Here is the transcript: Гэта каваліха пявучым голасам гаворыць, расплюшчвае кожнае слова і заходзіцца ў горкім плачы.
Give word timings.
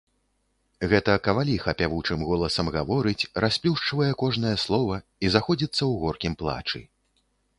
Гэта 0.91 1.11
каваліха 1.27 1.73
пявучым 1.81 2.23
голасам 2.29 2.71
гаворыць, 2.77 3.29
расплюшчвае 3.45 4.09
кожнае 4.23 4.55
слова 4.65 4.95
і 5.27 5.33
заходзіцца 5.35 5.75
ў 5.75 5.93
горкім 6.07 6.33
плачы. 6.41 6.83